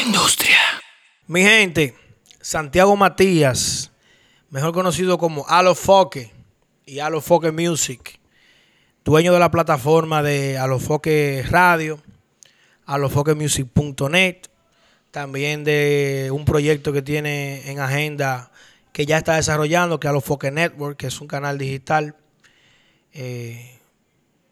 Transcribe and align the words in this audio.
industria. 0.00 0.58
Mi 1.26 1.42
gente, 1.42 1.94
Santiago 2.40 2.96
Matías, 2.96 3.90
mejor 4.48 4.72
conocido 4.72 5.18
como 5.18 5.46
Alofoque 5.48 6.32
y 6.86 7.00
Alofoque 7.00 7.52
Music, 7.52 8.18
dueño 9.04 9.32
de 9.32 9.38
la 9.38 9.50
plataforma 9.50 10.22
de 10.22 10.58
Alofoque 10.58 11.44
Radio, 11.48 12.00
alofoquemusic.net, 12.86 14.36
también 15.10 15.64
de 15.64 16.30
un 16.32 16.44
proyecto 16.44 16.92
que 16.92 17.02
tiene 17.02 17.70
en 17.70 17.80
agenda 17.80 18.50
que 18.92 19.06
ya 19.06 19.18
está 19.18 19.36
desarrollando, 19.36 20.00
que 20.00 20.08
es 20.08 20.10
Alofoque 20.10 20.50
Network, 20.50 20.96
que 20.96 21.06
es 21.08 21.20
un 21.20 21.28
canal 21.28 21.58
digital. 21.58 22.16
Eh, 23.12 23.78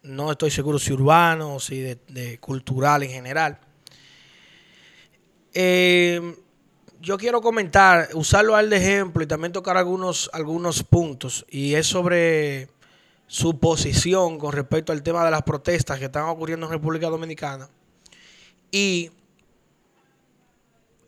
no 0.02 0.30
estoy 0.30 0.50
seguro 0.50 0.78
si 0.78 0.92
urbano 0.92 1.54
o 1.54 1.60
si 1.60 1.80
de, 1.80 2.38
cultural 2.38 3.02
en 3.02 3.10
general. 3.10 3.58
Eh, 5.54 6.36
yo 7.00 7.16
quiero 7.16 7.40
comentar, 7.40 8.08
usarlo 8.14 8.56
al 8.56 8.70
de 8.70 8.76
ejemplo 8.76 9.22
y 9.22 9.26
también 9.26 9.52
tocar 9.52 9.76
algunos, 9.76 10.28
algunos 10.32 10.82
puntos. 10.82 11.46
Y 11.48 11.74
es 11.74 11.86
sobre 11.86 12.68
su 13.26 13.58
posición 13.58 14.38
con 14.38 14.52
respecto 14.52 14.92
al 14.92 15.02
tema 15.02 15.24
de 15.24 15.30
las 15.30 15.42
protestas 15.42 15.98
que 15.98 16.06
están 16.06 16.24
ocurriendo 16.24 16.66
en 16.66 16.72
República 16.72 17.08
Dominicana. 17.08 17.68
Y 18.70 19.10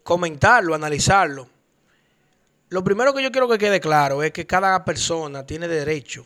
comentarlo, 0.02 0.74
analizarlo. 0.74 1.48
Lo 2.68 2.84
primero 2.84 3.12
que 3.12 3.22
yo 3.22 3.32
quiero 3.32 3.48
que 3.48 3.58
quede 3.58 3.80
claro 3.80 4.22
es 4.22 4.32
que 4.32 4.46
cada 4.46 4.84
persona 4.84 5.44
tiene 5.44 5.66
derecho 5.66 6.24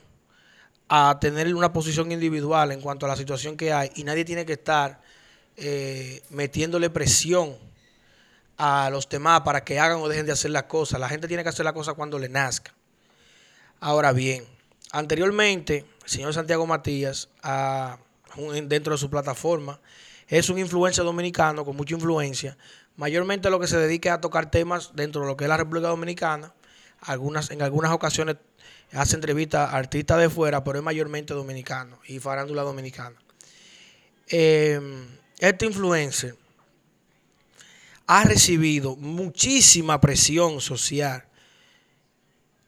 a 0.88 1.18
tener 1.18 1.52
una 1.54 1.72
posición 1.72 2.12
individual 2.12 2.72
en 2.72 2.82
cuanto 2.82 3.06
a 3.06 3.08
la 3.08 3.16
situación 3.16 3.56
que 3.56 3.72
hay 3.72 3.90
y 3.94 4.04
nadie 4.04 4.24
tiene 4.24 4.44
que 4.44 4.52
estar 4.52 5.00
eh, 5.56 6.22
metiéndole 6.30 6.90
presión 6.90 7.56
a 8.56 8.88
los 8.90 9.08
demás 9.08 9.40
para 9.42 9.64
que 9.64 9.78
hagan 9.78 9.98
o 9.98 10.08
dejen 10.08 10.26
de 10.26 10.32
hacer 10.32 10.50
las 10.50 10.64
cosas. 10.64 11.00
La 11.00 11.08
gente 11.08 11.28
tiene 11.28 11.42
que 11.42 11.48
hacer 11.48 11.64
las 11.64 11.74
cosas 11.74 11.94
cuando 11.94 12.18
le 12.18 12.28
nazca. 12.28 12.74
Ahora 13.80 14.12
bien, 14.12 14.44
anteriormente, 14.92 15.84
el 16.04 16.08
señor 16.08 16.34
Santiago 16.34 16.66
Matías, 16.66 17.28
dentro 18.66 18.94
de 18.94 18.98
su 18.98 19.10
plataforma, 19.10 19.80
es 20.28 20.48
un 20.48 20.58
influencer 20.58 21.04
dominicano 21.04 21.64
con 21.64 21.76
mucha 21.76 21.94
influencia. 21.94 22.56
Mayormente 22.96 23.50
lo 23.50 23.58
que 23.60 23.66
se 23.66 23.76
dedica 23.76 24.10
es 24.10 24.14
a 24.16 24.20
tocar 24.20 24.50
temas 24.50 24.92
dentro 24.94 25.22
de 25.22 25.26
lo 25.26 25.36
que 25.36 25.44
es 25.44 25.48
la 25.48 25.56
República 25.56 25.88
Dominicana. 25.88 26.54
Algunas, 27.00 27.50
en 27.50 27.60
algunas 27.60 27.92
ocasiones 27.92 28.36
hace 28.92 29.16
entrevistas 29.16 29.70
a 29.70 29.76
artistas 29.76 30.18
de 30.18 30.30
fuera, 30.30 30.62
pero 30.64 30.78
es 30.78 30.84
mayormente 30.84 31.34
dominicano 31.34 31.98
y 32.06 32.20
farándula 32.20 32.62
dominicana. 32.62 33.16
Eh, 34.28 34.80
este 35.38 35.66
influencer 35.66 36.36
ha 38.06 38.24
recibido 38.24 38.96
muchísima 38.96 40.00
presión 40.00 40.60
social, 40.60 41.24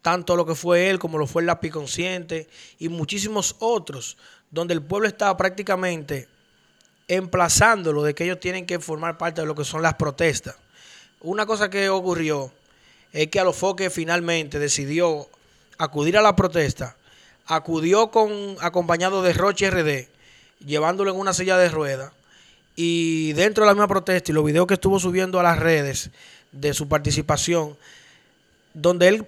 tanto 0.03 0.37
lo 0.37 0.47
que 0.47 0.55
fue 0.55 0.89
él 0.89 0.99
como 0.99 1.19
lo 1.19 1.27
fue 1.27 1.43
el 1.43 1.47
lápiz 1.47 1.71
consciente 1.71 2.49
y 2.79 2.89
muchísimos 2.89 3.57
otros, 3.59 4.17
donde 4.51 4.75
el 4.75 4.83
pueblo 4.83 5.09
estaba 5.09 5.37
prácticamente 5.37 6.29
emplazándolo 7.09 8.03
de 8.03 8.15
que 8.15 8.25
ellos 8.25 8.41
tienen 8.41 8.67
que 8.67 8.79
formar 8.79 9.19
parte 9.19 9.41
de 9.41 9.47
lo 9.47 9.55
que 9.55 9.65
son 9.65 9.83
las 9.83 9.95
protestas. 9.95 10.57
Una 11.21 11.47
cosa 11.47 11.71
que 11.71 11.89
ocurrió 11.89 12.53
es 13.13 13.29
que 13.29 13.41
Alofoque 13.41 13.91
finalmente 13.91 14.59
decidió 14.59 15.29
acudir 15.79 16.17
a 16.17 16.23
la 16.23 16.37
protesta, 16.37 16.97
acudió 17.47 18.11
con 18.11 18.57
acompañado 18.61 19.23
de 19.23 19.33
Roche 19.33 19.71
RD, 19.71 20.09
llevándolo 20.65 21.11
en 21.11 21.19
una 21.19 21.33
silla 21.33 21.59
de 21.59 21.69
ruedas 21.69 22.13
y 22.77 23.33
dentro 23.33 23.65
de 23.65 23.69
la 23.69 23.75
misma 23.75 23.89
protesta 23.89 24.31
y 24.31 24.35
los 24.35 24.45
videos 24.45 24.67
que 24.67 24.75
estuvo 24.75 25.01
subiendo 25.01 25.41
a 25.41 25.43
las 25.43 25.59
redes 25.59 26.11
de 26.53 26.75
su 26.75 26.87
participación, 26.89 27.77
donde 28.75 29.09
él, 29.09 29.27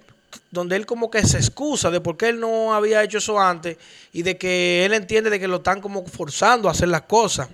donde 0.51 0.75
él 0.75 0.85
como 0.85 1.09
que 1.09 1.25
se 1.25 1.37
excusa 1.37 1.89
de 1.89 1.99
por 1.99 2.15
qué 2.15 2.29
él 2.29 2.39
no 2.39 2.75
había 2.75 3.03
hecho 3.03 3.17
eso 3.17 3.39
antes 3.39 3.77
y 4.13 4.21
de 4.21 4.37
que 4.37 4.85
él 4.85 4.93
entiende 4.93 5.31
de 5.31 5.39
que 5.39 5.47
lo 5.47 5.57
están 5.57 5.81
como 5.81 6.05
forzando 6.05 6.67
a 6.67 6.71
hacer 6.71 6.89
las 6.89 7.01
cosas. 7.01 7.49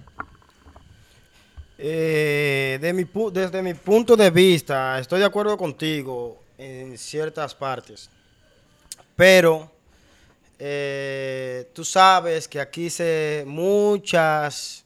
Eh, 1.77 2.77
de 2.81 2.93
mi, 2.93 3.05
desde 3.31 3.61
mi 3.61 3.73
punto 3.73 4.15
de 4.15 4.29
vista, 4.29 4.99
estoy 4.99 5.19
de 5.19 5.25
acuerdo 5.25 5.57
contigo 5.57 6.41
en 6.57 6.97
ciertas 6.97 7.55
partes. 7.55 8.09
Pero 9.15 9.71
eh, 10.59 11.69
tú 11.73 11.85
sabes 11.85 12.47
que 12.47 12.59
aquí 12.59 12.89
se 12.89 13.43
muchas 13.45 14.84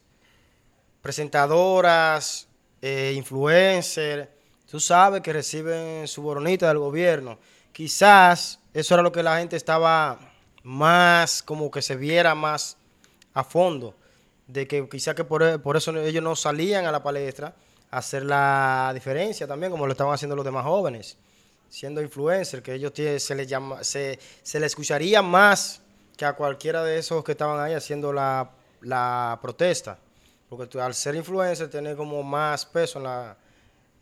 presentadoras, 1.02 2.48
eh, 2.82 3.12
influencers, 3.16 4.28
tú 4.70 4.80
sabes 4.80 5.20
que 5.22 5.32
reciben 5.32 6.06
su 6.06 6.22
boronita 6.22 6.68
del 6.68 6.78
gobierno. 6.78 7.38
Quizás 7.72 8.60
eso 8.74 8.94
era 8.94 9.02
lo 9.02 9.12
que 9.12 9.22
la 9.22 9.38
gente 9.38 9.56
estaba 9.56 10.18
más, 10.62 11.42
como 11.42 11.70
que 11.70 11.82
se 11.82 11.96
viera 11.96 12.34
más 12.34 12.76
a 13.34 13.44
fondo, 13.44 13.94
de 14.46 14.66
que 14.66 14.88
quizás 14.88 15.14
que 15.14 15.24
por, 15.24 15.62
por 15.62 15.76
eso 15.76 15.96
ellos 15.96 16.22
no 16.22 16.36
salían 16.36 16.86
a 16.86 16.92
la 16.92 17.02
palestra 17.02 17.54
a 17.90 17.98
hacer 17.98 18.24
la 18.24 18.90
diferencia 18.94 19.46
también, 19.46 19.72
como 19.72 19.86
lo 19.86 19.92
estaban 19.92 20.14
haciendo 20.14 20.36
los 20.36 20.44
demás 20.44 20.64
jóvenes 20.64 21.16
siendo 21.70 22.02
influencer, 22.02 22.62
que 22.62 22.74
ellos 22.74 22.92
se 22.94 23.34
les 23.34 23.46
llama, 23.46 23.82
se, 23.84 24.18
se 24.42 24.64
escucharía 24.66 25.22
más 25.22 25.80
que 26.16 26.24
a 26.24 26.34
cualquiera 26.34 26.82
de 26.82 26.98
esos 26.98 27.24
que 27.24 27.32
estaban 27.32 27.64
ahí 27.64 27.72
haciendo 27.72 28.12
la, 28.12 29.38
protesta. 29.40 29.98
Porque 30.50 30.80
al 30.80 30.94
ser 30.94 31.14
influencer 31.14 31.70
tiene 31.70 31.94
como 31.94 32.22
más 32.22 32.66
peso 32.66 33.02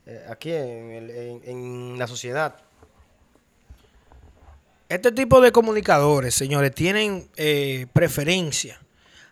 eh, 0.07 0.27
aquí 0.29 0.51
en, 0.51 1.97
la 1.99 2.07
sociedad. 2.07 2.57
Este 4.89 5.13
tipo 5.13 5.43
de 5.43 5.53
comunicadores, 5.53 6.35
señores, 6.35 6.75
tienen 6.75 7.29
eh, 7.37 7.87
preferencia 7.93 8.81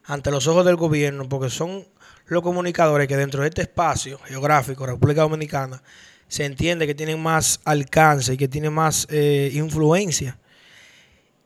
ante 0.04 0.30
los 0.30 0.46
ojos 0.46 0.64
del 0.66 0.76
gobierno 0.76 1.28
porque 1.28 1.48
son 1.48 1.88
los 2.26 2.42
comunicadores 2.42 3.08
que 3.08 3.16
dentro 3.16 3.42
de 3.42 3.48
este 3.48 3.62
espacio 3.62 4.18
geográfico, 4.26 4.84
República 4.84 5.22
Dominicana, 5.22 5.82
se 6.28 6.44
entiende 6.44 6.86
que 6.86 6.94
tienen 6.94 7.22
más 7.22 7.60
alcance 7.64 8.34
y 8.34 8.36
que 8.36 8.48
tienen 8.48 8.74
más 8.74 9.06
eh, 9.10 9.50
influencia. 9.54 10.38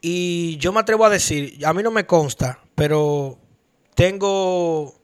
Y 0.01 0.57
yo 0.57 0.73
me 0.73 0.81
atrevo 0.81 1.05
a 1.05 1.11
decir, 1.11 1.65
a 1.65 1.73
mí 1.73 1.83
no 1.83 1.91
me 1.91 2.07
consta, 2.07 2.59
pero 2.75 3.39
tengo, 3.95 5.00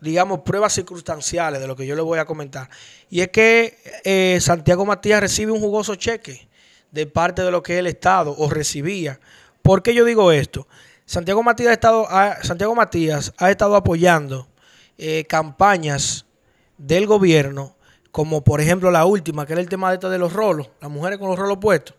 digamos, 0.00 0.40
pruebas 0.40 0.72
circunstanciales 0.72 1.60
de 1.60 1.66
lo 1.66 1.76
que 1.76 1.86
yo 1.86 1.94
le 1.94 2.02
voy 2.02 2.18
a 2.18 2.24
comentar. 2.24 2.68
Y 3.10 3.20
es 3.20 3.28
que 3.28 3.78
eh, 4.04 4.38
Santiago 4.40 4.86
Matías 4.86 5.20
recibe 5.20 5.52
un 5.52 5.60
jugoso 5.60 5.94
cheque 5.94 6.48
de 6.90 7.06
parte 7.06 7.42
de 7.42 7.50
lo 7.50 7.62
que 7.62 7.74
es 7.74 7.78
el 7.80 7.86
Estado 7.86 8.34
o 8.36 8.48
recibía. 8.48 9.20
¿Por 9.62 9.82
qué 9.82 9.94
yo 9.94 10.04
digo 10.04 10.32
esto? 10.32 10.66
Santiago 11.04 11.42
Matías 11.42 11.70
ha 11.70 11.72
estado, 11.72 12.06
Santiago 12.42 12.74
Matías 12.74 13.32
ha 13.38 13.50
estado 13.50 13.76
apoyando 13.76 14.46
eh, 14.98 15.24
campañas 15.28 16.26
del 16.76 17.06
gobierno 17.06 17.74
como 18.10 18.42
por 18.42 18.60
ejemplo 18.60 18.90
la 18.90 19.04
última, 19.04 19.46
que 19.46 19.52
era 19.52 19.62
el 19.62 19.68
tema 19.68 19.96
de, 19.96 20.08
de 20.08 20.18
los 20.18 20.32
rolos, 20.32 20.68
las 20.80 20.90
mujeres 20.90 21.18
con 21.18 21.28
los 21.28 21.38
rolos 21.38 21.58
puestos, 21.58 21.94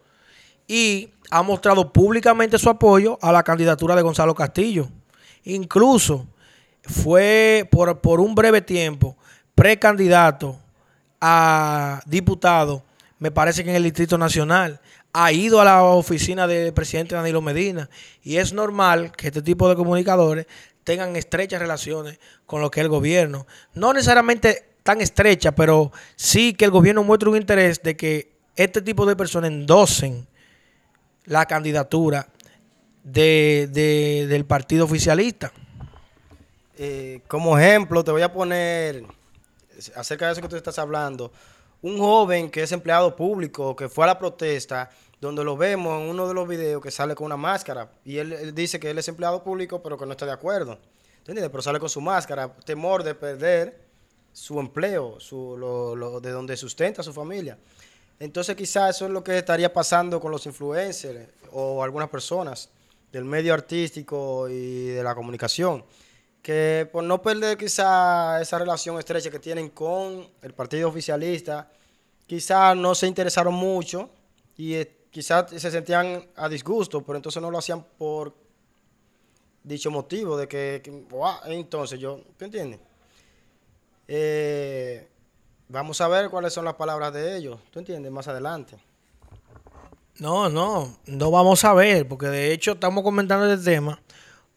y 0.68 1.12
ha 1.30 1.42
mostrado 1.44 1.94
públicamente 1.94 2.58
su 2.58 2.70
apoyo 2.70 3.18
a 3.22 3.31
la 3.31 3.44
candidatura 3.44 3.96
de 3.96 4.02
Gonzalo 4.02 4.36
Castillo. 4.36 4.90
Incluso 5.44 6.28
fue 6.90 7.68
por, 7.72 8.00
por 8.02 8.20
un 8.20 8.36
breve 8.36 8.62
tiempo 8.62 9.16
precandidato 9.56 10.60
a 11.22 12.02
diputado, 12.06 12.84
me 13.20 13.32
parece 13.32 13.64
que 13.64 13.70
en 13.70 13.76
el 13.76 13.84
Distrito 13.84 14.18
Nacional, 14.18 14.80
ha 15.12 15.32
ido 15.32 15.60
a 15.60 15.66
la 15.66 15.84
oficina 15.84 16.48
del 16.48 16.74
presidente 16.74 17.16
Danilo 17.16 17.42
Medina 17.42 17.90
y 18.24 18.38
es 18.38 18.54
normal 18.54 19.12
que 19.12 19.28
este 19.28 19.42
tipo 19.42 19.68
de 19.68 19.76
comunicadores 19.76 20.46
tengan 20.84 21.16
estrechas 21.16 21.60
relaciones 21.60 22.20
con 22.46 22.62
lo 22.62 22.70
que 22.72 22.80
es 22.80 22.84
el 22.84 22.90
gobierno. 22.90 23.48
No 23.74 23.92
necesariamente 23.94 24.66
tan 24.84 25.02
estrecha, 25.02 25.54
pero 25.54 25.92
sí 26.16 26.54
que 26.54 26.66
el 26.66 26.72
gobierno 26.72 27.04
muestre 27.04 27.30
un 27.30 27.38
interés 27.38 27.81
de 27.81 27.98
que 27.98 28.31
este 28.56 28.81
tipo 28.81 29.06
de 29.06 29.16
personas 29.16 29.52
endosen 29.52 30.28
la 31.25 31.46
candidatura 31.46 32.28
de, 33.04 33.68
del 34.28 34.46
partido 34.46 34.86
oficialista. 34.86 35.52
Eh, 36.81 37.20
como 37.28 37.60
ejemplo, 37.60 38.06
te 38.06 38.12
voy 38.12 38.22
a 38.22 38.31
poner, 38.31 39.04
acerca 39.96 40.28
de 40.28 40.31
eso 40.31 40.42
que 40.42 40.48
tú 40.48 40.56
estás 40.56 40.80
hablando, 40.80 41.30
un 41.81 41.98
joven 41.98 42.50
que 42.50 42.64
es 42.64 42.72
empleado 42.72 43.18
público, 43.18 43.76
que 43.76 43.90
fue 43.90 44.06
a 44.06 44.08
la 44.08 44.18
protesta, 44.18 44.90
donde 45.20 45.44
lo 45.44 45.58
vemos 45.58 46.02
en 46.02 46.08
uno 46.08 46.26
de 46.26 46.34
los 46.34 46.48
videos 46.48 46.81
que 46.81 46.90
sale 46.90 47.16
con 47.16 47.26
una 47.26 47.36
máscara, 47.36 47.92
y 48.06 48.18
él, 48.18 48.56
dice 48.56 48.80
que 48.80 48.90
él 48.90 48.98
es 48.98 49.10
empleado 49.10 49.44
público, 49.44 49.84
pero 49.84 49.98
que 49.98 50.06
no 50.06 50.12
está 50.14 50.26
de 50.26 50.31
acuerdo. 50.31 50.80
¿Entiendes? 51.18 51.50
Pero 51.50 51.62
sale 51.62 51.81
con 51.81 51.90
su 51.90 52.00
máscara, 52.00 52.48
temor 52.64 53.04
de 53.04 53.14
perder 53.14 53.82
su 54.32 54.58
empleo, 54.58 55.20
su, 55.20 55.58
lo, 55.58 56.22
de 56.22 56.32
donde 56.32 56.56
sustenta 56.56 57.02
a 57.02 57.04
su 57.04 57.12
familia. 57.12 57.58
Entonces 58.22 58.56
quizás 58.56 58.96
eso 58.96 59.06
es 59.06 59.12
lo 59.12 59.22
que 59.22 59.38
estaría 59.38 59.74
pasando 59.74 60.22
con 60.22 60.32
los 60.32 60.46
influencers 60.46 61.28
o 61.52 61.84
algunas 61.84 62.08
personas 62.08 62.70
del 63.12 63.25
medio 63.25 63.54
artístico 63.54 64.48
y 64.48 64.86
de 64.92 65.04
la 65.04 65.14
comunicación, 65.14 65.84
que 66.41 66.88
por 66.91 67.03
no 67.03 67.21
perder 67.21 67.57
quizá 67.57 68.41
esa 68.41 68.59
relación 68.59 68.97
estrecha 68.97 69.30
que 69.30 69.39
tienen 69.39 69.69
con 69.69 70.27
el 70.41 70.53
partido 70.53 70.89
oficialista, 70.89 71.69
quizá 72.25 72.75
no 72.75 72.95
se 72.95 73.07
interesaron 73.07 73.53
mucho 73.53 74.09
y 74.57 74.75
eh, 74.75 75.00
quizás 75.12 75.50
se 75.50 75.71
sentían 75.71 76.27
a 76.36 76.47
disgusto, 76.47 77.01
pero 77.01 77.18
entonces 77.18 77.41
no 77.41 77.51
lo 77.51 77.57
hacían 77.57 77.83
por 77.97 78.33
dicho 79.63 79.91
motivo 79.91 80.38
de 80.38 80.47
que, 80.47 80.81
que 80.83 81.06
entonces 81.47 82.00
yo, 82.00 82.21
¿tú 82.38 82.45
entiendes? 82.45 82.80
Eh, 84.07 85.07
vamos 85.68 86.01
a 86.01 86.07
ver 86.07 86.30
cuáles 86.30 86.53
son 86.53 86.65
las 86.65 86.75
palabras 86.75 87.13
de 87.13 87.38
ellos, 87.38 87.59
¿tú 87.71 87.80
entiendes? 87.80 88.12
Más 88.12 88.27
adelante. 88.27 88.77
No, 90.18 90.50
no, 90.50 90.97
no 91.06 91.31
vamos 91.31 91.63
a 91.63 91.74
ver, 91.74 92.07
porque 92.07 92.27
de 92.27 92.51
hecho 92.51 92.74
estamos 92.74 93.03
comentando 93.03 93.51
este 93.51 93.71
tema, 93.71 94.01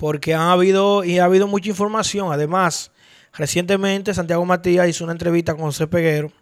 porque 0.03 0.35
han 0.35 0.49
habido 0.49 1.05
y 1.05 1.21
ha 1.21 1.27
habido 1.27 1.47
mucha 1.47 1.69
información. 1.69 2.33
Además, 2.33 2.91
recientemente 3.35 4.13
Santiago 4.13 4.45
Matías 4.45 4.89
hizo 4.89 5.05
una 5.05 5.13
entrevista 5.13 5.55
con 5.55 5.67
José 5.67 5.87
Peguero 5.87 6.33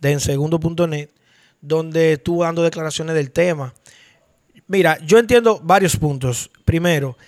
de 0.00 0.12
ensegundo.net, 0.12 1.10
donde 1.60 2.14
estuvo 2.14 2.42
dando 2.42 2.62
declaraciones 2.62 3.14
del 3.14 3.30
tema. 3.30 3.74
Mira, 4.66 4.98
yo 5.04 5.18
entiendo 5.18 5.60
varios 5.62 5.94
puntos. 5.94 6.50
Primero, 6.64 7.18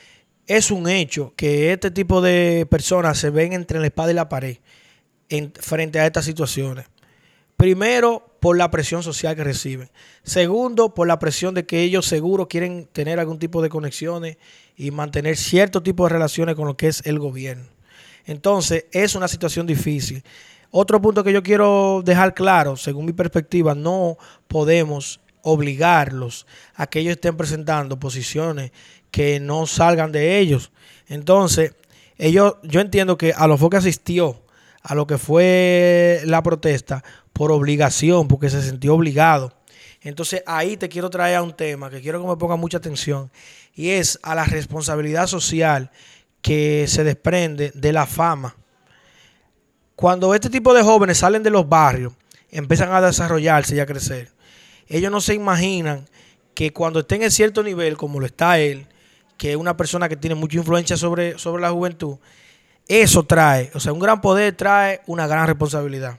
es 0.47 0.71
un 0.71 0.89
hecho 0.89 1.35
que 1.37 1.75
este 1.75 1.91
tipo 1.91 2.23
de 2.23 2.67
personas 2.71 3.19
se 3.19 3.29
ven 3.29 3.53
entre 3.53 3.79
la 3.79 3.85
espada 3.85 4.11
y 4.11 4.15
la 4.15 4.31
pared 4.31 4.57
en, 5.29 5.53
frente 5.53 6.01
a 6.01 6.07
estas 6.07 6.25
situaciones. 6.25 6.87
Primero, 7.65 8.37
por 8.41 8.59
la 8.59 8.71
presión 8.71 9.03
social 9.03 9.35
que 9.35 9.43
reciben. 9.43 9.89
Segundo, 10.23 10.93
por 10.93 11.09
la 11.09 11.19
presión 11.19 11.55
de 11.55 11.65
que 11.65 11.81
ellos 11.81 12.05
seguro 12.05 12.47
quieren 12.47 12.87
tener 12.93 13.19
algún 13.19 13.39
tipo 13.39 13.63
de 13.63 13.71
conexiones 13.71 14.37
y 14.77 14.91
mantener 14.91 15.39
cierto 15.39 15.83
tipo 15.83 16.05
de 16.05 16.11
relaciones 16.11 16.57
con 16.57 16.67
lo 16.67 16.77
que 16.77 16.89
es 16.89 17.01
el 17.07 17.19
gobierno. 17.19 17.65
Entonces, 18.27 18.85
es 18.93 19.15
una 19.15 19.29
situación 19.29 19.67
difícil. 19.67 20.23
Otro 20.71 21.01
punto 21.01 21.25
que 21.25 21.33
yo 21.33 21.43
quiero 21.43 22.03
dejar 22.05 22.35
claro, 22.35 22.77
según 22.77 23.07
mi 23.07 23.15
perspectiva, 23.15 23.75
no 23.75 24.19
podemos 24.47 25.23
obligarlos 25.41 26.47
a 26.75 26.87
que 26.87 27.01
ellos 27.01 27.13
estén 27.13 27.39
presentando 27.39 27.99
posiciones 27.99 28.73
que 29.11 29.41
no 29.41 29.65
salgan 29.65 30.13
de 30.13 30.39
ellos. 30.39 30.71
Entonces, 31.09 31.73
ellos, 32.19 32.57
yo 32.63 32.83
entiendo 32.83 33.17
que 33.17 33.33
a 33.33 33.47
lo 33.47 33.71
que 33.71 33.77
asistió 33.79 34.45
a 34.85 34.95
lo 34.95 35.07
que 35.07 35.19
fue 35.19 36.21
la 36.27 36.43
protesta 36.43 37.03
por 37.35 37.53
obligación, 37.53 38.27
porque 38.29 38.49
se 38.49 38.63
sintió 38.63 38.95
obligado. 38.95 39.53
Entonces 40.01 40.43
ahí 40.47 40.77
te 40.79 40.89
quiero 40.89 41.11
traer 41.11 41.37
a 41.37 41.43
un 41.43 41.53
tema 41.53 41.91
que 41.91 42.01
quiero 42.01 42.23
que 42.23 42.29
me 42.29 42.37
ponga 42.37 42.57
mucha 42.57 42.79
atención 42.79 43.31
y 43.75 43.91
es 43.91 44.19
a 44.23 44.35
la 44.35 44.45
responsabilidad 44.45 45.27
social 45.27 45.91
que 46.41 46.87
se 46.89 47.05
desprende 47.05 47.73
de 47.75 47.93
la 47.93 48.07
fama. 48.07 48.55
Cuando 49.97 50.35
este 50.35 50.51
tipo 50.51 50.75
de 50.75 50.83
jóvenes 50.83 51.19
salen 51.19 51.43
de 51.43 51.51
los 51.51 51.69
barrios, 51.69 52.13
empiezan 52.51 52.93
a 52.93 53.01
desarrollarse 53.01 53.75
y 53.75 53.81
a 53.81 53.87
crecer, 53.87 54.31
ellos 54.89 55.11
no 55.11 55.21
se 55.21 55.35
imaginan 55.35 56.07
que 56.55 56.73
cuando 56.73 57.01
estén 57.01 57.23
en 57.23 57.31
cierto 57.31 57.63
nivel, 57.63 57.97
como 57.97 58.21
lo 58.21 58.27
está 58.27 58.59
él, 58.59 58.87
que 59.37 59.53
es 59.53 59.57
una 59.57 59.77
persona 59.77 60.09
que 60.09 60.17
tiene 60.17 60.35
mucha 60.37 60.59
influencia 60.59 60.97
sobre, 60.97 61.39
sobre 61.39 61.63
la 61.63 61.71
juventud, 61.71 62.19
eso 62.87 63.25
trae, 63.25 63.71
o 63.75 63.81
sea, 63.81 63.93
un 63.93 63.99
gran 63.99 64.21
poder 64.21 64.55
trae 64.55 65.01
una 65.07 65.27
gran 65.27 65.47
responsabilidad. 65.47 66.19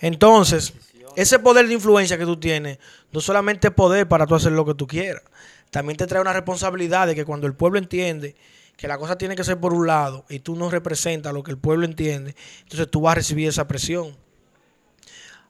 Entonces, 0.00 0.74
ese 1.16 1.38
poder 1.38 1.66
de 1.66 1.74
influencia 1.74 2.18
que 2.18 2.24
tú 2.24 2.38
tienes, 2.38 2.78
no 3.12 3.20
solamente 3.20 3.70
poder 3.70 4.06
para 4.06 4.26
tú 4.26 4.34
hacer 4.34 4.52
lo 4.52 4.64
que 4.64 4.74
tú 4.74 4.86
quieras, 4.86 5.22
también 5.70 5.96
te 5.96 6.06
trae 6.06 6.20
una 6.20 6.32
responsabilidad 6.32 7.06
de 7.06 7.14
que 7.14 7.24
cuando 7.24 7.46
el 7.46 7.54
pueblo 7.54 7.78
entiende 7.78 8.36
que 8.76 8.86
la 8.88 8.98
cosa 8.98 9.16
tiene 9.16 9.34
que 9.34 9.44
ser 9.44 9.58
por 9.58 9.72
un 9.72 9.86
lado 9.86 10.26
y 10.28 10.40
tú 10.40 10.54
no 10.54 10.70
representas 10.70 11.32
lo 11.32 11.42
que 11.42 11.50
el 11.50 11.58
pueblo 11.58 11.86
entiende, 11.86 12.36
entonces 12.62 12.90
tú 12.90 13.00
vas 13.00 13.12
a 13.12 13.14
recibir 13.16 13.48
esa 13.48 13.66
presión. 13.66 14.14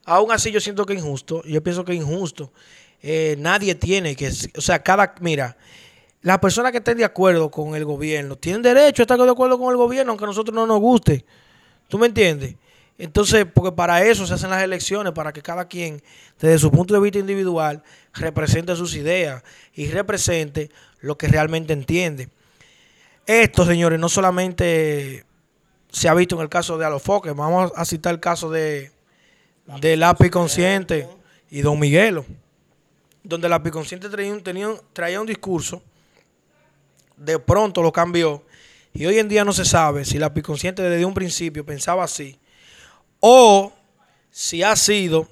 Aún 0.05 0.31
así 0.31 0.51
yo 0.51 0.61
siento 0.61 0.85
que 0.85 0.93
es 0.93 0.99
injusto, 0.99 1.43
yo 1.43 1.61
pienso 1.61 1.83
que 1.83 1.91
es 1.91 1.99
injusto. 1.99 2.53
Eh, 3.01 3.35
nadie 3.37 3.75
tiene 3.75 4.15
que, 4.15 4.31
o 4.55 4.61
sea, 4.61 4.81
cada, 4.81 5.13
mira, 5.19 5.57
las 6.21 6.39
personas 6.39 6.71
que 6.71 6.77
estén 6.77 6.97
de 6.97 7.05
acuerdo 7.05 7.51
con 7.51 7.75
el 7.75 7.83
gobierno 7.83 8.37
tienen 8.37 8.61
derecho 8.61 9.01
a 9.01 9.03
estar 9.03 9.19
de 9.19 9.29
acuerdo 9.29 9.57
con 9.57 9.69
el 9.69 9.77
gobierno, 9.77 10.11
aunque 10.13 10.23
a 10.23 10.27
nosotros 10.27 10.55
no 10.55 10.65
nos 10.65 10.79
guste. 10.79 11.25
¿Tú 11.89 11.99
me 11.99 12.07
entiendes? 12.07 12.55
Entonces, 12.97 13.45
porque 13.53 13.71
para 13.71 14.03
eso 14.03 14.25
se 14.25 14.33
hacen 14.33 14.49
las 14.49 14.63
elecciones, 14.63 15.13
para 15.13 15.31
que 15.31 15.41
cada 15.41 15.67
quien, 15.67 16.01
desde 16.39 16.57
su 16.57 16.71
punto 16.71 16.93
de 16.93 16.99
vista 16.99 17.19
individual, 17.19 17.83
represente 18.13 18.75
sus 18.75 18.95
ideas 18.95 19.43
y 19.73 19.87
represente 19.87 20.71
lo 20.99 21.17
que 21.17 21.27
realmente 21.27 21.73
entiende. 21.73 22.29
Esto, 23.25 23.65
señores, 23.65 23.99
no 23.99 24.09
solamente 24.09 25.25
se 25.91 26.09
ha 26.09 26.13
visto 26.13 26.35
en 26.35 26.41
el 26.41 26.49
caso 26.49 26.77
de 26.77 26.85
Alofoque, 26.85 27.31
vamos 27.31 27.71
a 27.75 27.85
citar 27.85 28.13
el 28.13 28.19
caso 28.19 28.49
de, 28.49 28.91
de 29.79 29.97
Lápiz 29.97 30.31
Consciente 30.31 31.07
y 31.51 31.61
Don 31.61 31.79
Miguelo, 31.79 32.25
donde 33.23 33.47
Lápiz 33.47 33.71
Consciente 33.71 34.09
traía 34.09 34.41
tenía, 34.41 34.69
traía 34.93 35.21
un 35.21 35.27
discurso 35.27 35.83
de 37.17 37.39
pronto 37.39 37.81
lo 37.81 37.91
cambió. 37.91 38.43
Y 38.93 39.05
hoy 39.05 39.19
en 39.19 39.27
día 39.27 39.43
no 39.43 39.51
se 39.51 39.65
sabe 39.65 40.05
si 40.05 40.17
la 40.17 40.33
Piconsciente 40.33 40.81
desde 40.81 41.05
un 41.05 41.13
principio 41.13 41.65
pensaba 41.65 42.03
así. 42.03 42.39
O 43.19 43.73
si 44.31 44.63
ha 44.63 44.75
sido 44.75 45.27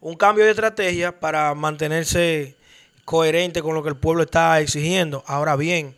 un 0.00 0.14
cambio 0.14 0.44
de 0.44 0.50
estrategia 0.50 1.18
para 1.18 1.54
mantenerse 1.54 2.56
coherente 3.04 3.62
con 3.62 3.74
lo 3.74 3.82
que 3.82 3.88
el 3.88 3.96
pueblo 3.96 4.22
está 4.22 4.60
exigiendo. 4.60 5.24
Ahora 5.26 5.56
bien, 5.56 5.96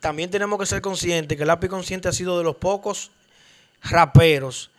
también 0.00 0.30
tenemos 0.30 0.58
que 0.58 0.66
ser 0.66 0.80
conscientes 0.80 1.36
que 1.36 1.42
el 1.42 1.48
lápiz 1.48 1.68
consciente 1.68 2.08
ha 2.08 2.12
sido 2.12 2.38
de 2.38 2.44
los 2.44 2.56
pocos 2.56 3.10
raperos 3.82 4.70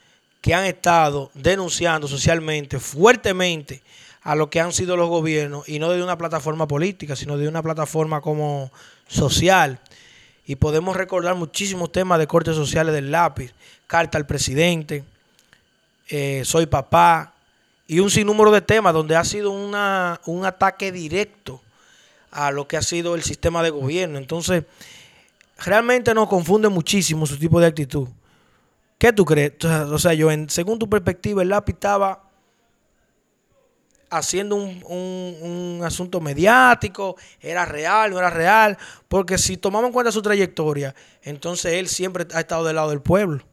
que 0.41 0.53
han 0.53 0.65
estado 0.65 1.31
denunciando 1.33 2.07
socialmente, 2.07 2.79
fuertemente, 2.79 3.81
a 4.21 4.35
lo 4.35 4.49
que 4.49 4.59
han 4.59 4.73
sido 4.73 4.97
los 4.97 5.09
gobiernos 5.09 5.67
y 5.67 5.79
no 5.79 5.89
de 5.89 6.03
una 6.03 6.17
plataforma 6.17 6.67
política, 6.67 7.15
sino 7.15 7.37
de 7.37 7.47
una 7.47 7.63
plataforma 7.63 8.21
como 8.21 8.71
social. 9.07 9.79
Y 10.47 10.55
podemos 10.55 10.95
recordar 10.95 11.35
muchísimos 11.35 11.91
temas 11.91 12.17
de 12.19 12.25
cortes 12.25 12.55
sociales 12.55 12.93
del 12.93 13.11
lápiz, 13.11 13.53
carta 13.85 14.17
al 14.17 14.25
presidente, 14.25 15.03
eh, 16.07 16.41
soy 16.45 16.65
papá, 16.65 17.33
y 17.85 17.99
un 17.99 18.09
sinnúmero 18.09 18.51
de 18.51 18.61
temas 18.61 18.93
donde 18.93 19.17
ha 19.17 19.25
sido 19.25 19.51
una, 19.51 20.21
un 20.25 20.45
ataque 20.45 20.93
directo 20.93 21.61
a 22.31 22.51
lo 22.51 22.65
que 22.65 22.77
ha 22.77 22.81
sido 22.81 23.15
el 23.15 23.23
sistema 23.23 23.61
de 23.61 23.71
gobierno. 23.71 24.17
Entonces, 24.17 24.63
realmente 25.57 26.13
nos 26.13 26.29
confunde 26.29 26.69
muchísimo 26.69 27.25
su 27.25 27.37
tipo 27.37 27.59
de 27.59 27.67
actitud. 27.67 28.07
¿Qué 28.97 29.11
tú 29.11 29.25
crees? 29.25 29.53
O 29.65 29.99
sea, 29.99 30.13
yo, 30.13 30.29
según 30.47 30.79
tu 30.79 30.89
perspectiva, 30.89 31.41
el 31.41 31.49
lápiz 31.49 31.73
estaba 31.73 32.23
haciendo 34.09 34.55
un, 34.55 35.81
asunto 35.83 36.19
mediático, 36.19 37.15
era 37.39 37.65
real, 37.65 38.11
no 38.11 38.19
era 38.19 38.29
real, 38.29 38.77
porque 39.07 39.37
si 39.37 39.57
tomamos 39.57 39.87
en 39.87 39.93
cuenta 39.93 40.11
su 40.11 40.21
trayectoria, 40.21 40.95
entonces 41.21 41.73
él 41.73 41.87
siempre 41.87 42.25
ha 42.33 42.39
estado 42.39 42.65
del 42.65 42.75
lado 42.75 42.89
del 42.89 43.01
pueblo. 43.01 43.43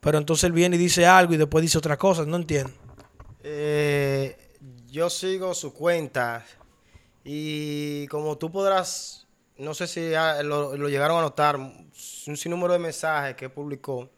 Pero 0.00 0.18
entonces 0.18 0.44
él 0.44 0.52
viene 0.52 0.76
y 0.76 0.78
dice 0.78 1.06
algo 1.06 1.34
y 1.34 1.36
después 1.36 1.62
dice 1.62 1.78
otra 1.78 1.96
cosa, 1.96 2.24
no 2.24 2.36
entiendo. 2.36 2.72
Eh, 3.42 4.36
yo 4.88 5.08
sigo 5.10 5.54
su 5.54 5.72
cuenta 5.72 6.44
y 7.24 8.06
como 8.08 8.36
tú 8.36 8.50
podrás, 8.50 9.26
no 9.56 9.74
sé 9.74 9.86
si 9.86 10.10
lo, 10.42 10.76
lo 10.76 10.88
llegaron 10.88 11.18
a 11.18 11.22
notar, 11.22 11.56
un 11.56 12.36
sinnúmero 12.36 12.72
de 12.72 12.78
mensajes 12.80 13.36
que 13.36 13.48
publicó 13.48 14.10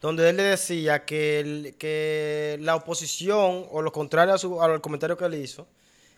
donde 0.00 0.28
él 0.30 0.36
le 0.36 0.44
decía 0.44 1.04
que, 1.04 1.74
que 1.78 2.58
la 2.60 2.76
oposición 2.76 3.66
o 3.70 3.82
lo 3.82 3.92
contrario 3.92 4.34
a 4.34 4.38
su, 4.38 4.62
al 4.62 4.80
comentario 4.80 5.16
que 5.16 5.24
él 5.24 5.34
hizo, 5.34 5.66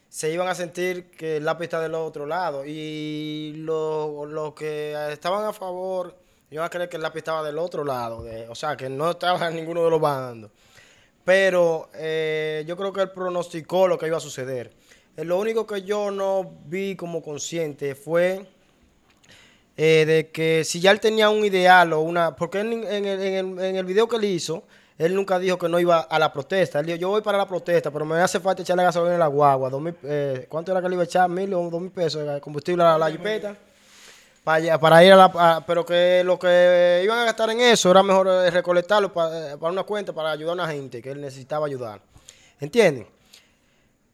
se 0.08 0.32
iban 0.32 0.48
a 0.48 0.54
sentir 0.54 1.10
que 1.12 1.36
el 1.36 1.44
lápiz 1.44 1.64
está 1.64 1.80
del 1.80 1.94
otro 1.94 2.26
lado 2.26 2.64
y 2.66 3.54
los 3.58 4.28
lo 4.28 4.54
que 4.54 5.12
estaban 5.12 5.44
a 5.46 5.52
favor 5.52 6.16
iban 6.50 6.66
a 6.66 6.68
creer 6.68 6.88
que 6.88 6.96
el 6.96 7.02
lápiz 7.02 7.20
estaba 7.20 7.44
del 7.44 7.58
otro 7.58 7.84
lado, 7.84 8.24
o 8.48 8.54
sea, 8.54 8.76
que 8.76 8.88
no 8.88 9.12
estaba 9.12 9.48
en 9.48 9.54
ninguno 9.56 9.84
de 9.84 9.90
los 9.90 10.00
bandos. 10.00 10.50
Pero 11.24 11.90
eh, 11.94 12.64
yo 12.66 12.76
creo 12.76 12.92
que 12.92 13.02
él 13.02 13.10
pronosticó 13.10 13.86
lo 13.86 13.98
que 13.98 14.06
iba 14.06 14.16
a 14.16 14.20
suceder. 14.20 14.72
Eh, 15.16 15.24
lo 15.24 15.38
único 15.38 15.66
que 15.66 15.82
yo 15.82 16.10
no 16.10 16.58
vi 16.64 16.96
como 16.96 17.22
consciente 17.22 17.94
fue 17.94 18.46
eh, 19.82 20.04
de 20.04 20.28
que 20.30 20.62
si 20.62 20.78
ya 20.78 20.90
él 20.90 21.00
tenía 21.00 21.30
un 21.30 21.42
ideal 21.42 21.94
o 21.94 22.02
una... 22.02 22.36
Porque 22.36 22.60
en, 22.60 22.84
el, 22.84 23.06
en, 23.58 23.76
el, 23.76 23.84
video 23.86 24.06
que 24.06 24.16
él 24.16 24.24
hizo, 24.24 24.64
él 24.98 25.14
nunca 25.14 25.38
dijo 25.38 25.56
que 25.56 25.70
no 25.70 25.80
iba 25.80 26.00
a 26.00 26.18
la 26.18 26.30
protesta. 26.30 26.80
Él 26.80 26.84
dijo, 26.84 26.98
yo 26.98 27.08
voy 27.08 27.22
para 27.22 27.38
la 27.38 27.48
protesta, 27.48 27.90
pero 27.90 28.04
me 28.04 28.20
hace 28.20 28.40
falta 28.40 28.60
echarle 28.60 28.82
gasolina 28.82 29.14
en 29.14 29.20
la 29.20 29.28
guagua. 29.28 29.70
Eh, 30.04 30.44
¿Cuánto 30.50 30.72
era 30.72 30.82
que 30.82 30.88
le 30.90 30.96
iba 30.96 31.02
a 31.02 31.06
echar? 31.06 31.30
¿Mil 31.30 31.54
o 31.54 31.70
dos 31.70 31.80
mil 31.80 31.90
pesos 31.90 32.26
de 32.26 32.42
combustible 32.42 32.84
a 32.84 32.98
la, 32.98 33.10
jipeta? 33.10 33.56
Para, 34.44 34.78
para 34.78 35.02
ir 35.02 35.14
a 35.14 35.16
la... 35.16 35.64
pero 35.66 35.86
que 35.86 36.24
lo 36.26 36.38
que 36.38 37.00
iban 37.02 37.18
a 37.18 37.24
gastar 37.24 37.48
en 37.48 37.60
eso 37.60 37.90
era 37.90 38.02
mejor 38.02 38.28
eh, 38.28 38.50
recolectarlo 38.50 39.10
para, 39.10 39.56
para 39.56 39.72
una 39.72 39.84
cuenta, 39.84 40.12
para 40.12 40.32
ayudar 40.32 40.50
a 40.50 40.62
una 40.62 40.68
gente 40.68 41.00
que 41.00 41.12
él 41.12 41.22
necesitaba 41.22 41.64
ayudar. 41.64 42.02
¿Entienden? 42.60 43.06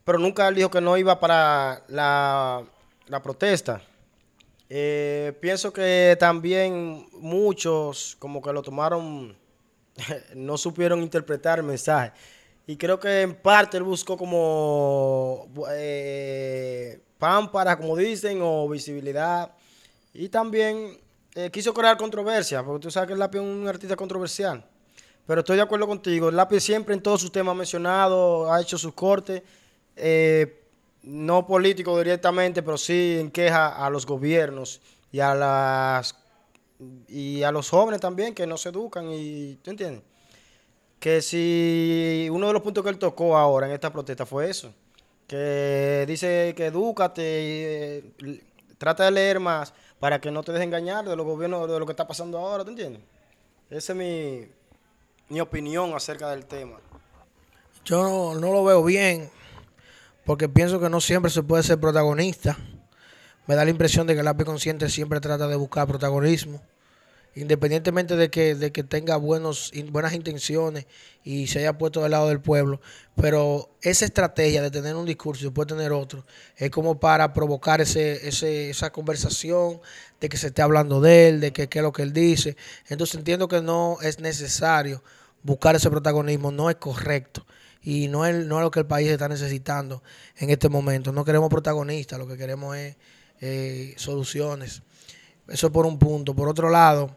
Pero 0.05 0.17
nunca 0.17 0.47
él 0.47 0.55
dijo 0.55 0.71
que 0.71 0.79
no 0.79 0.95
iba 0.95 1.19
para 1.19 1.81
la, 1.89 2.63
la 3.07 3.21
protesta. 3.21 3.81
Eh, 4.69 5.33
pienso 5.39 5.71
que 5.71 6.17
también 6.19 7.07
muchos 7.13 8.15
como 8.19 8.41
que 8.41 8.51
lo 8.51 8.61
tomaron, 8.61 9.37
no 10.35 10.57
supieron 10.57 11.01
interpretar 11.01 11.59
el 11.59 11.65
mensaje. 11.65 12.11
Y 12.67 12.75
creo 12.75 12.99
que 12.99 13.21
en 13.21 13.33
parte 13.33 13.77
él 13.77 13.83
buscó 13.83 14.17
como 14.17 15.47
eh, 15.71 16.99
pámpara, 17.17 17.77
como 17.77 17.95
dicen, 17.95 18.39
o 18.41 18.67
visibilidad. 18.67 19.53
Y 20.13 20.27
también 20.27 20.99
eh, 21.33 21.49
quiso 21.49 21.73
crear 21.73 21.95
controversia, 21.95 22.63
porque 22.63 22.83
tú 22.83 22.91
sabes 22.91 23.07
que 23.07 23.13
el 23.13 23.19
lápiz 23.19 23.37
es 23.37 23.45
un 23.45 23.67
artista 23.67 23.95
controversial. 23.95 24.65
Pero 25.25 25.41
estoy 25.41 25.55
de 25.57 25.61
acuerdo 25.61 25.87
contigo. 25.87 26.29
El 26.29 26.35
lápiz 26.35 26.61
siempre 26.61 26.93
en 26.93 27.01
todos 27.01 27.21
sus 27.21 27.31
temas 27.31 27.55
mencionados 27.55 28.49
ha 28.49 28.59
hecho 28.61 28.77
sus 28.77 28.93
cortes. 28.93 29.43
Eh, 29.95 30.66
no 31.03 31.45
político 31.45 31.97
directamente, 31.97 32.63
pero 32.63 32.77
sí 32.77 33.17
en 33.19 33.31
queja 33.31 33.85
a 33.85 33.89
los 33.89 34.05
gobiernos 34.05 34.81
y 35.11 35.19
a 35.19 35.33
las 35.35 36.15
y 37.07 37.43
a 37.43 37.51
los 37.51 37.69
jóvenes 37.69 38.01
también 38.01 38.35
que 38.35 38.45
no 38.45 38.57
se 38.57 38.69
educan 38.69 39.11
y 39.11 39.55
¿tú 39.63 39.71
entiendes? 39.71 40.03
Que 40.99 41.21
si 41.21 42.27
uno 42.31 42.47
de 42.47 42.53
los 42.53 42.61
puntos 42.61 42.83
que 42.83 42.89
él 42.89 42.99
tocó 42.99 43.37
ahora 43.37 43.67
en 43.67 43.73
esta 43.73 43.91
protesta 43.91 44.25
fue 44.25 44.49
eso, 44.49 44.73
que 45.27 46.05
dice 46.07 46.53
que 46.55 46.67
edúcate 46.67 47.21
y 47.21 48.27
eh, 48.29 48.43
trata 48.77 49.05
de 49.05 49.11
leer 49.11 49.39
más 49.39 49.73
para 49.99 50.19
que 50.21 50.31
no 50.31 50.43
te 50.43 50.51
dejes 50.51 50.65
engañar 50.65 51.07
de 51.07 51.15
los 51.15 51.25
gobiernos 51.25 51.69
de 51.69 51.79
lo 51.79 51.85
que 51.85 51.91
está 51.93 52.07
pasando 52.07 52.37
ahora, 52.37 52.63
¿tú 52.63 52.71
entiendes? 52.71 53.01
Esa 53.69 53.93
es 53.93 53.97
mi, 53.97 54.47
mi 55.29 55.41
opinión 55.41 55.93
acerca 55.93 56.29
del 56.29 56.45
tema. 56.45 56.79
Yo 57.83 58.35
no 58.35 58.51
lo 58.51 58.63
veo 58.63 58.83
bien 58.83 59.29
porque 60.27 60.49
pienso 60.49 60.81
que 60.81 60.89
no 60.89 60.99
siempre 60.99 61.31
se 61.31 61.41
puede 61.41 61.63
ser 61.63 61.79
protagonista. 61.79 62.57
Me 63.47 63.55
da 63.55 63.63
la 63.63 63.71
impresión 63.71 64.05
de 64.07 64.13
que 64.13 64.19
el 64.19 64.25
lápiz 64.25 64.43
consciente 64.43 64.89
siempre 64.89 65.21
trata 65.21 65.47
de 65.47 65.55
buscar 65.55 65.87
protagonismo, 65.87 66.61
independientemente 67.33 68.17
de 68.17 68.29
que, 68.29 68.53
de 68.53 68.73
que 68.73 68.83
tenga 68.83 69.15
buenos, 69.15 69.71
buenas 69.89 70.11
intenciones 70.11 70.85
y 71.23 71.47
se 71.47 71.59
haya 71.59 71.77
puesto 71.77 72.01
del 72.01 72.11
lado 72.11 72.27
del 72.27 72.41
pueblo. 72.41 72.81
Pero 73.15 73.69
esa 73.81 74.03
estrategia 74.03 74.61
de 74.61 74.69
tener 74.69 74.97
un 74.97 75.05
discurso 75.05 75.43
y 75.43 75.45
después 75.45 75.65
tener 75.65 75.93
otro 75.93 76.25
es 76.57 76.71
como 76.71 76.99
para 76.99 77.31
provocar 77.31 77.79
ese, 77.79 78.27
ese, 78.27 78.71
esa 78.71 78.91
conversación 78.91 79.79
de 80.19 80.27
que 80.27 80.35
se 80.35 80.47
esté 80.47 80.61
hablando 80.61 80.99
de 80.99 81.29
él, 81.29 81.39
de 81.39 81.53
que 81.53 81.69
qué 81.69 81.79
es 81.79 81.83
lo 81.83 81.93
que 81.93 82.01
él 82.01 82.11
dice. 82.11 82.57
Entonces 82.89 83.15
entiendo 83.15 83.47
que 83.47 83.61
no 83.61 83.97
es 84.01 84.19
necesario 84.19 85.01
buscar 85.41 85.77
ese 85.77 85.89
protagonismo, 85.89 86.51
no 86.51 86.69
es 86.69 86.75
correcto 86.75 87.45
y 87.89 88.09
no 88.09 88.25
es, 88.25 88.45
no 88.45 88.57
es 88.57 88.63
lo 88.63 88.69
que 88.69 88.81
el 88.81 88.85
país 88.85 89.07
está 89.07 89.29
necesitando 89.29 90.03
en 90.35 90.49
este 90.49 90.67
momento. 90.67 91.13
No 91.13 91.23
queremos 91.23 91.49
protagonistas, 91.49 92.19
lo 92.19 92.27
que 92.27 92.35
queremos 92.35 92.75
es 92.75 92.97
eh, 93.39 93.93
soluciones. 93.95 94.81
Eso 95.47 95.71
por 95.71 95.85
un 95.85 95.97
punto. 95.97 96.35
Por 96.35 96.49
otro 96.49 96.69
lado, 96.69 97.15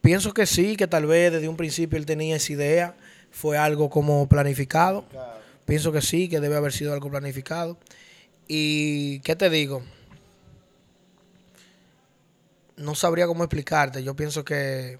pienso 0.00 0.32
que 0.32 0.46
sí, 0.46 0.76
que 0.76 0.86
tal 0.86 1.04
vez 1.04 1.30
desde 1.30 1.46
un 1.46 1.58
principio 1.58 1.98
él 1.98 2.06
tenía 2.06 2.36
esa 2.36 2.54
idea, 2.54 2.96
fue 3.30 3.58
algo 3.58 3.90
como 3.90 4.26
planificado. 4.30 5.04
Pienso 5.66 5.92
que 5.92 6.00
sí, 6.00 6.30
que 6.30 6.40
debe 6.40 6.56
haber 6.56 6.72
sido 6.72 6.94
algo 6.94 7.10
planificado. 7.10 7.76
Y, 8.48 9.20
¿qué 9.20 9.36
te 9.36 9.50
digo? 9.50 9.82
No 12.78 12.94
sabría 12.94 13.26
cómo 13.26 13.44
explicarte. 13.44 14.02
Yo 14.02 14.16
pienso 14.16 14.42
que 14.42 14.98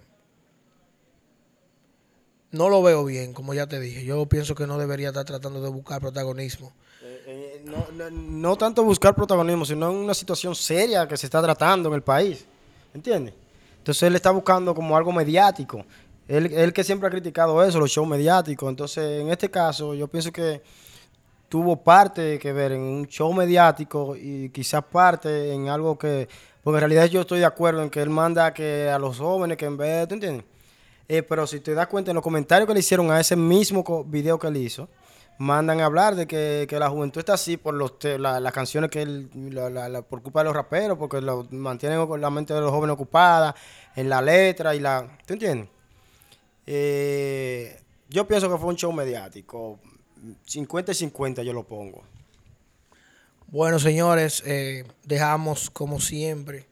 no 2.53 2.69
lo 2.69 2.83
veo 2.83 3.05
bien, 3.05 3.33
como 3.33 3.55
ya 3.55 3.67
te 3.67 3.81
dije. 3.81 4.05
Yo 4.05 4.27
pienso 4.27 4.55
que 4.55 4.67
no 4.67 4.79
debería 4.79 5.09
estar 5.09 5.25
tratando 5.25 5.63
de 5.63 5.69
buscar 5.69 6.01
protagonismo. 6.01 6.73
Eh, 7.03 7.63
eh, 7.65 8.11
no, 8.13 8.57
tanto 8.57 8.83
buscar 8.83 9.15
protagonismo, 9.15 9.65
sino 9.65 9.91
una 9.91 10.15
situación 10.15 10.55
seria 10.55 11.07
que 11.07 11.17
se 11.17 11.27
está 11.27 11.41
tratando 11.43 11.89
en 11.89 11.95
el 11.95 12.03
país. 12.03 12.45
¿Entiendes? 12.93 13.35
Entonces 13.79 14.03
él 14.03 14.17
está 14.17 14.31
buscando 14.33 14.75
como 14.75 14.97
algo 14.97 15.13
mediático. 15.13 15.85
Él, 16.27 16.53
él 16.53 16.73
que 16.73 16.85
siempre 16.85 17.09
ha 17.09 17.11
criticado 17.11 17.63
eso, 17.63 17.79
los 17.79 17.91
shows 17.91 18.09
mediáticos. 18.09 18.69
Entonces, 18.69 19.21
en 19.21 19.31
este 19.31 19.51
caso, 19.51 19.95
yo 19.95 20.09
pienso 20.09 20.33
que 20.33 20.63
tuvo 21.49 21.77
parte 21.77 22.39
que 22.39 22.53
ver 22.53 22.73
en 22.73 22.81
un 22.81 23.07
show 23.07 23.33
mediático 23.33 24.17
y 24.17 24.51
quizás 24.51 24.85
parte 24.85 25.53
en 25.53 25.69
algo 25.69 25.99
que... 25.99 26.29
Porque 26.63 26.77
en 26.77 26.81
realidad 26.81 27.07
yo 27.07 27.23
estoy 27.23 27.39
de 27.39 27.47
acuerdo 27.47 27.83
en 27.83 27.91
que 27.91 28.03
él 28.03 28.11
manda 28.11 28.53
que 28.53 28.89
a 28.89 28.99
los 28.99 29.19
jóvenes 29.19 29.57
que 29.57 29.65
en 29.65 29.77
vez, 29.77 30.07
¿tú 30.07 30.15
entiendes? 30.15 30.45
Eh, 31.13 31.25
pero 31.25 31.45
si 31.45 31.59
te 31.59 31.75
das 31.75 31.89
cuenta 31.89 32.13
en 32.13 32.15
los 32.15 32.23
comentarios 32.23 32.69
que 32.69 32.73
le 32.73 32.79
hicieron 32.79 33.11
a 33.11 33.19
ese 33.19 33.35
mismo 33.35 34.05
video 34.05 34.39
que 34.39 34.47
él 34.47 34.57
hizo, 34.59 34.89
mandan 35.39 35.81
a 35.81 35.87
hablar 35.87 36.15
de 36.15 36.29
que, 36.29 36.69
la 36.79 36.89
juventud 36.89 37.19
está 37.19 37.35
así 37.35 37.57
por 37.57 37.75
los 37.75 37.95
las 38.21 38.53
canciones 38.53 38.91
que 38.91 39.03
él, 39.03 39.29
por 40.09 40.23
culpa 40.23 40.39
de 40.39 40.45
los 40.45 40.55
raperos, 40.55 40.97
porque 40.97 41.21
lo, 41.21 41.49
mantienen 41.51 41.99
la 42.21 42.31
mente 42.31 42.55
de 42.55 42.61
los 42.61 42.71
jóvenes 42.71 42.95
ocupada, 42.95 43.57
en 43.97 44.09
la 44.09 44.23
letra 44.23 44.73
y 44.77 44.79
la... 44.79 45.19
¿Tú 45.27 45.33
entiendes? 45.33 45.69
Eh, 46.65 47.83
yo 48.09 48.29
pienso 48.29 48.49
que 48.49 48.57
fue 48.57 48.69
un 48.69 48.77
show 48.77 48.93
mediático. 48.93 49.81
50 50.45 50.93
y 50.93 50.95
50 50.95 51.43
yo 51.43 51.53
lo 51.53 51.65
pongo. 51.65 52.05
Bueno, 53.49 53.81
señores, 53.81 54.45
eh, 54.47 54.85
dejamos 55.03 55.71
como 55.71 55.99
siempre 55.99 56.69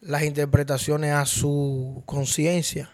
las 0.00 0.24
interpretaciones 0.24 1.12
a 1.12 1.24
su 1.24 2.02
conciencia. 2.04 2.90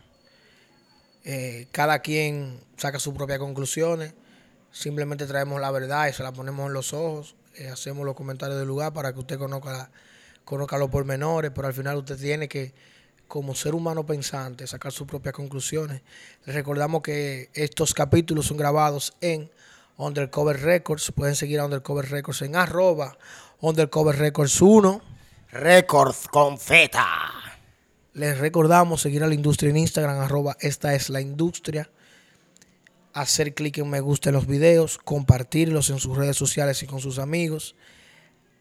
Eh, 1.28 1.66
cada 1.72 1.98
quien 1.98 2.60
saca 2.76 3.00
sus 3.00 3.12
propias 3.12 3.40
conclusiones. 3.40 4.14
Simplemente 4.70 5.26
traemos 5.26 5.60
la 5.60 5.72
verdad 5.72 6.06
y 6.06 6.12
se 6.12 6.22
la 6.22 6.30
ponemos 6.30 6.68
en 6.68 6.72
los 6.72 6.92
ojos. 6.92 7.34
Eh, 7.56 7.68
hacemos 7.68 8.06
los 8.06 8.14
comentarios 8.14 8.56
del 8.56 8.68
lugar 8.68 8.92
para 8.92 9.12
que 9.12 9.18
usted 9.18 9.36
conozca, 9.36 9.90
conozca 10.44 10.78
los 10.78 10.88
pormenores, 10.88 11.50
pero 11.52 11.66
al 11.66 11.74
final 11.74 11.96
usted 11.96 12.16
tiene 12.16 12.48
que, 12.48 12.74
como 13.26 13.56
ser 13.56 13.74
humano 13.74 14.06
pensante, 14.06 14.68
sacar 14.68 14.92
sus 14.92 15.08
propias 15.08 15.34
conclusiones. 15.34 16.02
Recordamos 16.46 17.02
que 17.02 17.50
estos 17.54 17.92
capítulos 17.92 18.46
son 18.46 18.56
grabados 18.56 19.12
en 19.20 19.50
Undercover 19.96 20.60
Records. 20.60 21.10
Pueden 21.10 21.34
seguir 21.34 21.58
a 21.58 21.64
Undercover 21.64 22.08
Records 22.08 22.42
en 22.42 22.54
arroba 22.54 23.18
Undercover 23.60 24.16
Records 24.16 24.60
1. 24.60 25.02
Records 25.50 26.28
con 26.28 26.56
Z. 26.56 27.04
Les 28.16 28.38
recordamos 28.38 29.02
seguir 29.02 29.22
a 29.22 29.26
la 29.26 29.34
industria 29.34 29.68
en 29.68 29.76
Instagram, 29.76 30.18
arroba 30.20 30.56
esta 30.60 30.94
es 30.94 31.10
la 31.10 31.20
industria. 31.20 31.90
Hacer 33.12 33.52
clic 33.52 33.76
en 33.76 33.90
me 33.90 34.00
gusta 34.00 34.30
en 34.30 34.36
los 34.36 34.46
videos, 34.46 34.96
compartirlos 34.96 35.90
en 35.90 35.98
sus 35.98 36.16
redes 36.16 36.34
sociales 36.34 36.82
y 36.82 36.86
con 36.86 37.00
sus 37.00 37.18
amigos. 37.18 37.76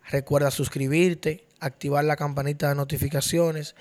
Recuerda 0.10 0.52
suscribirte, 0.52 1.48
activar 1.62 2.04
la 2.04 2.18
campanita 2.18 2.68
de 2.68 2.76
notificaciones. 2.76 3.78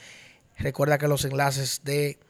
Recuerda 0.57 0.97
que 0.97 1.09
los 1.09 1.25
enlaces 1.25 1.81
de 1.83 2.21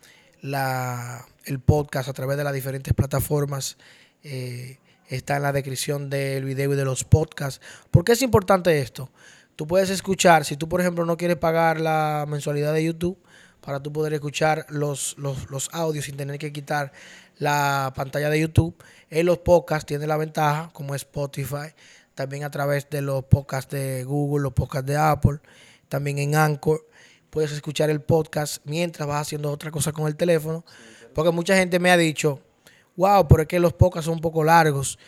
la, 0.40 1.26
el 1.44 1.60
podcast 1.60 2.08
a 2.08 2.14
través 2.14 2.38
de 2.38 2.44
las 2.44 2.54
diferentes 2.54 2.94
plataformas 2.94 3.76
eh, 4.22 4.78
están 5.10 5.36
en 5.36 5.42
la 5.42 5.52
descripción 5.52 6.08
del 6.08 6.46
video 6.46 6.72
y 6.72 6.76
de 6.76 6.86
los 6.86 7.04
podcasts. 7.04 7.60
¿Por 7.90 8.06
qué 8.06 8.12
es 8.12 8.22
importante 8.22 8.80
esto? 8.80 9.10
Tú 9.54 9.66
puedes 9.66 9.90
escuchar, 9.90 10.46
si 10.46 10.56
tú 10.56 10.66
por 10.66 10.80
ejemplo 10.80 11.04
no 11.04 11.18
quieres 11.18 11.36
pagar 11.36 11.78
la 11.78 12.24
mensualidad 12.26 12.72
de 12.72 12.84
YouTube, 12.84 13.18
para 13.64 13.80
tú 13.80 13.92
poder 13.92 14.12
escuchar 14.12 14.66
los, 14.68 15.16
los, 15.18 15.71
audios 15.73 16.04
sin 16.04 16.16
tener 16.16 16.38
que 16.38 16.52
quitar 16.52 16.92
la 17.38 17.92
pantalla 17.97 18.28
de 18.28 18.38
YouTube. 18.38 18.75
En 19.09 19.25
los 19.25 19.38
podcasts 19.38 19.87
tiene 19.87 20.06
la 20.06 20.18
ventaja, 20.18 20.71
como 20.75 20.94
Spotify, 20.94 21.73
también 22.14 22.44
a 22.44 22.50
través 22.50 22.88
de 22.90 23.00
los 23.00 23.25
podcasts 23.25 23.73
de 23.73 24.04
Google, 24.04 24.42
los 24.42 24.52
podcasts 24.52 24.87
de 24.87 24.97
Apple, 24.97 25.38
también 25.88 26.18
en 26.18 26.37
Anchor. 26.37 26.87
Puedes 27.30 27.52
escuchar 27.52 27.88
el 27.88 28.02
podcast 28.02 28.59
mientras 28.66 29.09
vas 29.09 29.23
haciendo 29.23 29.50
otra 29.50 29.71
cosa 29.71 29.92
con 29.92 30.06
el 30.09 30.14
teléfono. 30.14 30.64
Porque 31.14 31.30
mucha 31.30 31.56
gente 31.56 31.78
me 31.78 31.90
ha 31.90 31.97
dicho, 31.97 32.40
wow, 32.97 33.26
pero 33.26 33.42
es 33.42 33.49
que 33.49 33.59
los 33.59 33.73
podcasts 33.73 34.04
son 34.04 34.14
un 34.14 34.21
poco 34.21 34.44
largos. 34.44 34.99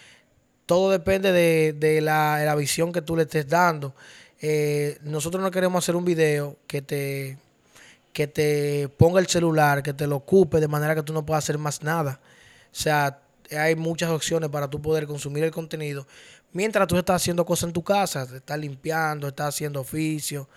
Todo 0.64 0.90
depende 0.90 1.30
de, 1.30 2.00
la, 2.00 2.38
de 2.38 2.46
la, 2.46 2.54
visión 2.54 2.90
que 2.90 3.02
tú 3.02 3.16
le 3.16 3.24
estés 3.24 3.46
dando. 3.46 3.94
Eh, 4.40 4.98
nosotros 5.02 5.42
no 5.42 5.50
queremos 5.50 5.84
hacer 5.84 5.94
un 5.94 6.04
video 6.04 6.56
que 6.66 6.82
te 6.82 7.38
que 8.16 8.26
te 8.26 8.88
ponga 8.96 9.20
el 9.20 9.26
celular, 9.26 9.82
que 9.82 9.92
te 9.92 10.06
lo 10.06 10.16
ocupe 10.16 10.58
de 10.58 10.68
manera 10.68 10.94
que 10.94 11.02
tú 11.02 11.12
no 11.12 11.26
puedas 11.26 11.44
hacer 11.44 11.58
más 11.58 11.82
nada. 11.82 12.18
O 12.72 12.74
sea, 12.74 13.20
hay 13.50 13.76
muchas 13.76 14.08
opciones 14.08 14.48
para 14.48 14.70
tú 14.70 14.80
poder 14.80 15.06
consumir 15.06 15.44
el 15.44 15.50
contenido 15.50 16.06
mientras 16.56 16.88
tú 16.88 16.96
estás 16.96 17.16
haciendo 17.16 17.44
cosas 17.44 17.68
en 17.68 17.72
tu 17.74 17.84
casa, 17.84 18.22
estás 18.22 18.58
limpiando, 18.58 19.28
estás 19.28 19.48
haciendo 19.48 19.82
oficio, 19.82 20.48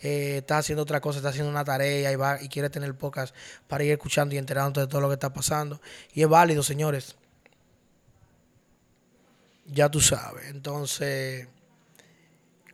eh, 0.00 0.38
estás 0.38 0.58
haciendo 0.58 0.82
otra 0.82 1.00
cosa, 1.00 1.18
estás 1.18 1.30
haciendo 1.30 1.52
una 1.52 1.64
tarea 1.64 2.10
y, 2.10 2.16
va, 2.16 2.42
y 2.42 2.48
quieres 2.48 2.72
tener 2.72 2.92
podcast 2.96 3.32
para 3.68 3.84
ir 3.84 3.92
escuchando 3.92 4.34
y 4.34 4.38
enterándote 4.38 4.80
de 4.80 4.86
todo 4.88 5.00
lo 5.00 5.06
que 5.06 5.14
está 5.14 5.32
pasando. 5.32 5.80
Y 6.12 6.22
es 6.22 6.28
válido, 6.28 6.64
señores. 6.64 7.14
Ya 9.66 9.88
tú 9.88 10.00
sabes. 10.00 10.46
Entonces, 10.50 11.46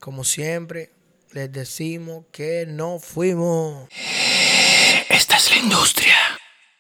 como 0.01 0.25
siempre, 0.25 0.91
les 1.33 1.51
decimos 1.51 2.25
que 2.31 2.67
no 2.67 2.99
fuimos. 2.99 3.89
Esta 5.09 5.37
es 5.37 5.51
la 5.51 5.57
industria. 5.57 6.22